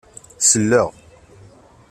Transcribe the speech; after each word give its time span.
Selleɣ. 0.49 0.89